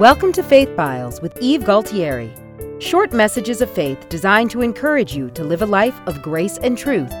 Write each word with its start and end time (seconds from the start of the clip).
Welcome 0.00 0.32
to 0.32 0.42
Faith 0.42 0.74
Files 0.74 1.20
with 1.20 1.40
Eve 1.40 1.60
Galtieri. 1.62 2.28
Short 2.82 3.12
messages 3.12 3.60
of 3.60 3.70
faith 3.70 4.08
designed 4.08 4.50
to 4.50 4.60
encourage 4.60 5.14
you 5.14 5.30
to 5.30 5.44
live 5.44 5.62
a 5.62 5.66
life 5.66 5.94
of 6.06 6.20
grace 6.20 6.58
and 6.58 6.76
truth. 6.76 7.12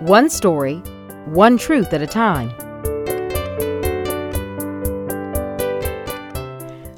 One 0.00 0.28
story, 0.28 0.78
one 1.26 1.56
truth 1.56 1.92
at 1.92 2.02
a 2.02 2.08
time. 2.08 2.50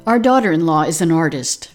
Our 0.07 0.17
daughter 0.17 0.51
in 0.51 0.65
law 0.65 0.81
is 0.81 1.01
an 1.01 1.11
artist. 1.11 1.69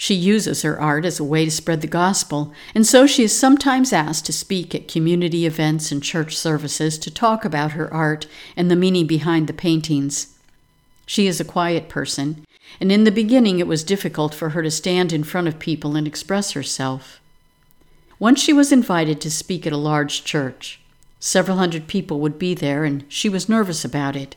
She 0.00 0.14
uses 0.14 0.62
her 0.62 0.80
art 0.80 1.04
as 1.04 1.18
a 1.18 1.24
way 1.24 1.44
to 1.44 1.50
spread 1.50 1.80
the 1.80 1.88
gospel, 1.88 2.52
and 2.72 2.86
so 2.86 3.04
she 3.04 3.24
is 3.24 3.36
sometimes 3.36 3.92
asked 3.92 4.26
to 4.26 4.32
speak 4.32 4.72
at 4.72 4.86
community 4.86 5.44
events 5.44 5.90
and 5.90 6.00
church 6.00 6.36
services 6.36 6.98
to 6.98 7.10
talk 7.10 7.44
about 7.44 7.72
her 7.72 7.92
art 7.92 8.28
and 8.56 8.70
the 8.70 8.76
meaning 8.76 9.08
behind 9.08 9.48
the 9.48 9.52
paintings. 9.52 10.38
She 11.04 11.26
is 11.26 11.40
a 11.40 11.44
quiet 11.44 11.88
person, 11.88 12.44
and 12.80 12.92
in 12.92 13.02
the 13.02 13.10
beginning 13.10 13.58
it 13.58 13.66
was 13.66 13.82
difficult 13.82 14.34
for 14.34 14.50
her 14.50 14.62
to 14.62 14.70
stand 14.70 15.12
in 15.12 15.24
front 15.24 15.48
of 15.48 15.58
people 15.58 15.96
and 15.96 16.06
express 16.06 16.52
herself. 16.52 17.20
Once 18.20 18.40
she 18.40 18.52
was 18.52 18.70
invited 18.70 19.20
to 19.20 19.30
speak 19.32 19.66
at 19.66 19.72
a 19.72 19.76
large 19.76 20.22
church. 20.22 20.80
Several 21.18 21.56
hundred 21.56 21.88
people 21.88 22.20
would 22.20 22.38
be 22.38 22.54
there, 22.54 22.84
and 22.84 23.04
she 23.08 23.28
was 23.28 23.48
nervous 23.48 23.84
about 23.84 24.14
it. 24.14 24.36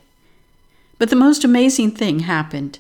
But 0.98 1.12
the 1.12 1.16
most 1.16 1.44
amazing 1.44 1.92
thing 1.92 2.22
happened. 2.22 2.80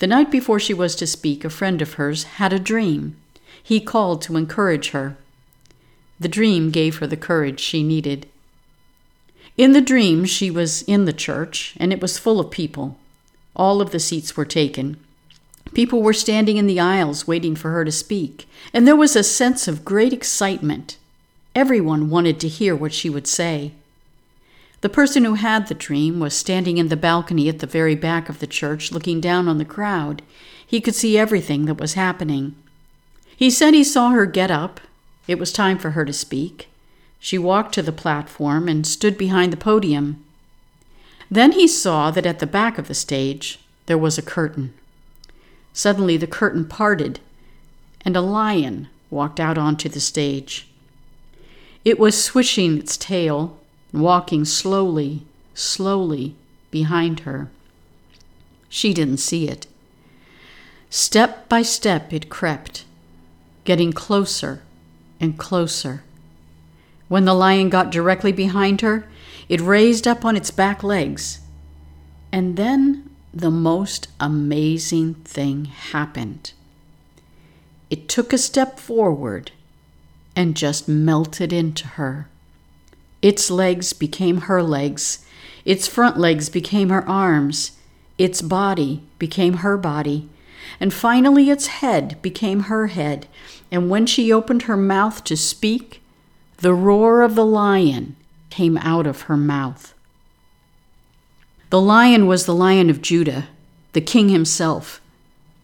The 0.00 0.06
night 0.06 0.30
before 0.30 0.58
she 0.58 0.72
was 0.72 0.96
to 0.96 1.06
speak, 1.06 1.44
a 1.44 1.50
friend 1.50 1.82
of 1.82 1.94
hers 1.94 2.24
had 2.24 2.54
a 2.54 2.58
dream. 2.58 3.16
He 3.62 3.80
called 3.80 4.22
to 4.22 4.38
encourage 4.38 4.90
her. 4.90 5.18
The 6.18 6.28
dream 6.28 6.70
gave 6.70 6.96
her 6.96 7.06
the 7.06 7.18
courage 7.18 7.60
she 7.60 7.82
needed. 7.82 8.26
In 9.58 9.72
the 9.72 9.82
dream, 9.82 10.24
she 10.24 10.50
was 10.50 10.80
in 10.82 11.04
the 11.04 11.12
church, 11.12 11.74
and 11.76 11.92
it 11.92 12.00
was 12.00 12.18
full 12.18 12.40
of 12.40 12.50
people. 12.50 12.96
All 13.54 13.82
of 13.82 13.90
the 13.90 14.00
seats 14.00 14.38
were 14.38 14.46
taken. 14.46 14.96
People 15.74 16.02
were 16.02 16.14
standing 16.14 16.56
in 16.56 16.66
the 16.66 16.80
aisles 16.80 17.26
waiting 17.26 17.54
for 17.54 17.70
her 17.70 17.84
to 17.84 17.92
speak, 17.92 18.48
and 18.72 18.88
there 18.88 18.96
was 18.96 19.14
a 19.14 19.22
sense 19.22 19.68
of 19.68 19.84
great 19.84 20.14
excitement. 20.14 20.96
Everyone 21.54 22.08
wanted 22.08 22.40
to 22.40 22.48
hear 22.48 22.74
what 22.74 22.94
she 22.94 23.10
would 23.10 23.26
say. 23.26 23.72
The 24.80 24.88
person 24.88 25.24
who 25.24 25.34
had 25.34 25.68
the 25.68 25.74
dream 25.74 26.20
was 26.20 26.34
standing 26.34 26.78
in 26.78 26.88
the 26.88 26.96
balcony 26.96 27.48
at 27.48 27.58
the 27.58 27.66
very 27.66 27.94
back 27.94 28.28
of 28.28 28.38
the 28.38 28.46
church, 28.46 28.90
looking 28.90 29.20
down 29.20 29.46
on 29.46 29.58
the 29.58 29.64
crowd. 29.64 30.22
He 30.66 30.80
could 30.80 30.94
see 30.94 31.18
everything 31.18 31.66
that 31.66 31.80
was 31.80 31.94
happening. 31.94 32.54
He 33.36 33.50
said 33.50 33.74
he 33.74 33.84
saw 33.84 34.10
her 34.10 34.24
get 34.26 34.50
up. 34.50 34.80
It 35.26 35.38
was 35.38 35.52
time 35.52 35.78
for 35.78 35.90
her 35.90 36.04
to 36.04 36.12
speak. 36.12 36.68
She 37.18 37.36
walked 37.36 37.74
to 37.74 37.82
the 37.82 37.92
platform 37.92 38.68
and 38.68 38.86
stood 38.86 39.18
behind 39.18 39.52
the 39.52 39.58
podium. 39.58 40.24
Then 41.30 41.52
he 41.52 41.68
saw 41.68 42.10
that 42.10 42.26
at 42.26 42.38
the 42.38 42.46
back 42.46 42.78
of 42.78 42.88
the 42.88 42.94
stage 42.94 43.60
there 43.86 43.98
was 43.98 44.16
a 44.16 44.22
curtain. 44.22 44.72
Suddenly 45.72 46.16
the 46.16 46.26
curtain 46.26 46.64
parted, 46.64 47.20
and 48.04 48.16
a 48.16 48.20
lion 48.20 48.88
walked 49.10 49.38
out 49.38 49.58
onto 49.58 49.88
the 49.88 50.00
stage. 50.00 50.68
It 51.84 51.98
was 51.98 52.22
swishing 52.22 52.78
its 52.78 52.96
tail, 52.96 53.59
walking 53.92 54.44
slowly, 54.44 55.22
slowly 55.54 56.34
behind 56.70 57.20
her. 57.20 57.50
She 58.68 58.94
didn't 58.94 59.18
see 59.18 59.48
it. 59.48 59.66
Step 60.88 61.48
by 61.48 61.62
step 61.62 62.12
it 62.12 62.28
crept, 62.28 62.84
getting 63.64 63.92
closer 63.92 64.62
and 65.20 65.38
closer. 65.38 66.02
When 67.08 67.24
the 67.24 67.34
lion 67.34 67.68
got 67.68 67.90
directly 67.90 68.32
behind 68.32 68.80
her, 68.80 69.06
it 69.48 69.60
raised 69.60 70.06
up 70.06 70.24
on 70.24 70.36
its 70.36 70.50
back 70.50 70.82
legs. 70.84 71.40
And 72.32 72.56
then 72.56 73.10
the 73.34 73.50
most 73.50 74.08
amazing 74.20 75.14
thing 75.14 75.64
happened. 75.66 76.52
It 77.90 78.08
took 78.08 78.32
a 78.32 78.38
step 78.38 78.78
forward 78.78 79.50
and 80.36 80.56
just 80.56 80.88
melted 80.88 81.52
into 81.52 81.86
her. 81.88 82.28
Its 83.22 83.50
legs 83.50 83.92
became 83.92 84.42
her 84.42 84.62
legs, 84.62 85.24
its 85.64 85.86
front 85.86 86.16
legs 86.18 86.48
became 86.48 86.88
her 86.88 87.06
arms, 87.08 87.72
its 88.16 88.42
body 88.42 89.02
became 89.18 89.54
her 89.54 89.76
body, 89.76 90.28
and 90.78 90.92
finally 90.92 91.50
its 91.50 91.66
head 91.66 92.20
became 92.22 92.60
her 92.64 92.88
head. 92.88 93.26
And 93.70 93.90
when 93.90 94.06
she 94.06 94.32
opened 94.32 94.62
her 94.62 94.76
mouth 94.76 95.22
to 95.24 95.36
speak, 95.36 96.02
the 96.58 96.74
roar 96.74 97.22
of 97.22 97.34
the 97.34 97.44
lion 97.44 98.16
came 98.50 98.76
out 98.78 99.06
of 99.06 99.22
her 99.22 99.36
mouth. 99.36 99.94
The 101.70 101.80
lion 101.80 102.26
was 102.26 102.46
the 102.46 102.54
lion 102.54 102.90
of 102.90 103.00
Judah, 103.00 103.48
the 103.92 104.00
king 104.00 104.28
himself, 104.28 105.00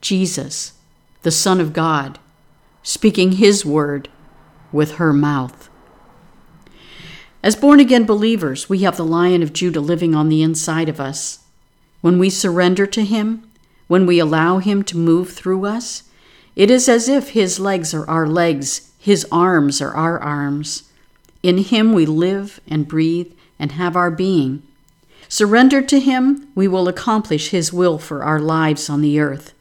Jesus, 0.00 0.74
the 1.22 1.30
Son 1.30 1.60
of 1.60 1.72
God, 1.72 2.18
speaking 2.82 3.32
his 3.32 3.64
word 3.64 4.08
with 4.70 4.96
her 4.96 5.12
mouth. 5.12 5.68
As 7.46 7.54
born 7.54 7.78
again 7.78 8.06
believers, 8.06 8.68
we 8.68 8.80
have 8.80 8.96
the 8.96 9.04
lion 9.04 9.40
of 9.40 9.52
Judah 9.52 9.78
living 9.78 10.16
on 10.16 10.28
the 10.28 10.42
inside 10.42 10.88
of 10.88 10.98
us. 10.98 11.44
When 12.00 12.18
we 12.18 12.28
surrender 12.28 12.86
to 12.88 13.04
him, 13.04 13.48
when 13.86 14.04
we 14.04 14.18
allow 14.18 14.58
him 14.58 14.82
to 14.82 14.96
move 14.96 15.30
through 15.30 15.64
us, 15.64 16.02
it 16.56 16.72
is 16.72 16.88
as 16.88 17.08
if 17.08 17.30
his 17.30 17.60
legs 17.60 17.94
are 17.94 18.08
our 18.10 18.26
legs, 18.26 18.90
his 18.98 19.24
arms 19.30 19.80
are 19.80 19.94
our 19.94 20.18
arms. 20.20 20.90
In 21.44 21.58
Him 21.58 21.92
we 21.92 22.04
live 22.06 22.58
and 22.66 22.88
breathe 22.88 23.30
and 23.56 23.70
have 23.70 23.94
our 23.94 24.10
being. 24.10 24.64
Surrendered 25.28 25.88
to 25.90 26.00
Him, 26.00 26.48
we 26.56 26.66
will 26.66 26.88
accomplish 26.88 27.50
His 27.50 27.72
will 27.72 28.00
for 28.00 28.24
our 28.24 28.40
lives 28.40 28.90
on 28.90 29.02
the 29.02 29.20
earth. 29.20 29.54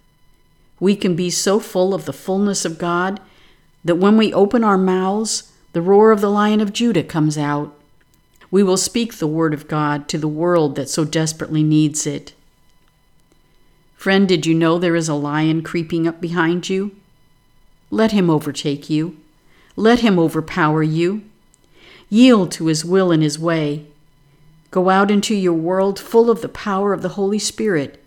We 0.79 0.95
can 0.95 1.15
be 1.15 1.29
so 1.29 1.59
full 1.59 1.93
of 1.93 2.05
the 2.05 2.11
fullness 2.11 2.65
of 2.65 2.79
God 2.79 3.19
that 3.83 3.97
when 3.97 4.17
we 4.17 4.33
open 4.33 4.63
our 4.63 4.79
mouths, 4.79 5.51
the 5.73 5.81
roar 5.83 6.11
of 6.11 6.21
the 6.21 6.31
Lion 6.31 6.61
of 6.61 6.73
Judah 6.73 7.03
comes 7.03 7.37
out. 7.37 7.74
We 8.55 8.63
will 8.63 8.77
speak 8.77 9.15
the 9.15 9.27
Word 9.27 9.53
of 9.53 9.67
God 9.67 10.07
to 10.07 10.17
the 10.17 10.29
world 10.29 10.77
that 10.77 10.87
so 10.87 11.03
desperately 11.03 11.61
needs 11.61 12.07
it. 12.07 12.33
Friend, 13.97 14.25
did 14.25 14.45
you 14.45 14.53
know 14.53 14.79
there 14.79 14.95
is 14.95 15.09
a 15.09 15.13
lion 15.13 15.61
creeping 15.61 16.07
up 16.07 16.21
behind 16.21 16.69
you? 16.69 16.95
Let 17.91 18.13
him 18.13 18.29
overtake 18.29 18.89
you. 18.89 19.17
Let 19.75 19.99
him 19.99 20.17
overpower 20.17 20.83
you. 20.83 21.23
Yield 22.09 22.49
to 22.53 22.67
His 22.67 22.85
will 22.85 23.11
and 23.11 23.21
His 23.21 23.37
way. 23.37 23.87
Go 24.71 24.89
out 24.89 25.11
into 25.11 25.35
your 25.35 25.51
world 25.51 25.99
full 25.99 26.31
of 26.31 26.39
the 26.39 26.47
power 26.47 26.93
of 26.93 27.01
the 27.01 27.19
Holy 27.19 27.39
Spirit. 27.39 28.01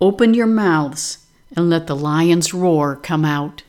Open 0.00 0.32
your 0.32 0.46
mouths 0.46 1.26
and 1.56 1.68
let 1.68 1.88
the 1.88 1.96
lion's 1.96 2.54
roar 2.54 2.94
come 2.94 3.24
out. 3.24 3.64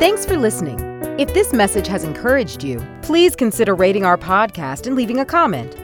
Thanks 0.00 0.26
for 0.26 0.36
listening. 0.36 0.80
If 1.20 1.32
this 1.34 1.52
message 1.52 1.86
has 1.86 2.02
encouraged 2.02 2.64
you, 2.64 2.84
please 3.00 3.36
consider 3.36 3.76
rating 3.76 4.04
our 4.04 4.18
podcast 4.18 4.88
and 4.88 4.96
leaving 4.96 5.20
a 5.20 5.24
comment. 5.24 5.76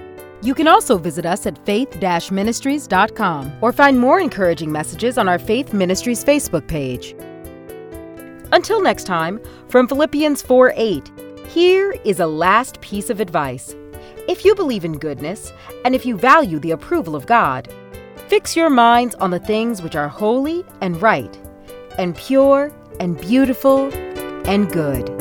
You 0.42 0.52
can 0.52 0.66
also 0.66 0.98
visit 0.98 1.24
us 1.24 1.46
at 1.46 1.64
faith 1.64 2.02
ministries.com 2.32 3.52
or 3.60 3.72
find 3.72 4.00
more 4.00 4.18
encouraging 4.18 4.72
messages 4.72 5.16
on 5.16 5.28
our 5.28 5.38
Faith 5.38 5.72
Ministries 5.72 6.24
Facebook 6.24 6.66
page. 6.66 7.14
Until 8.50 8.82
next 8.82 9.04
time, 9.04 9.40
from 9.68 9.86
Philippians 9.86 10.42
4 10.42 10.72
8, 10.74 11.10
here 11.46 11.94
is 12.04 12.18
a 12.18 12.26
last 12.26 12.80
piece 12.80 13.10
of 13.10 13.20
advice. 13.20 13.76
If 14.26 14.44
you 14.44 14.56
believe 14.56 14.84
in 14.84 14.98
goodness, 14.98 15.52
and 15.84 15.94
if 15.94 16.04
you 16.04 16.16
value 16.16 16.58
the 16.58 16.72
approval 16.72 17.14
of 17.14 17.26
God, 17.26 17.72
fix 18.26 18.56
your 18.56 18.70
minds 18.70 19.14
on 19.14 19.30
the 19.30 19.38
things 19.38 19.82
which 19.82 19.94
are 19.94 20.08
holy 20.08 20.64
and 20.80 21.00
right, 21.00 21.38
and 21.96 22.16
pure 22.16 22.72
and 22.98 23.20
beautiful 23.20 23.92
and 24.46 24.70
good. 24.72 25.19